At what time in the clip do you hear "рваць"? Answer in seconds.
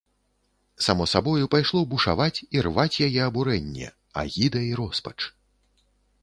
2.69-2.97